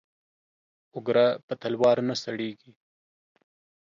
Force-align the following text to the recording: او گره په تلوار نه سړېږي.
او 0.93 0.99
گره 1.07 1.25
په 1.47 1.53
تلوار 1.61 1.97
نه 2.07 2.15
سړېږي. 2.23 2.71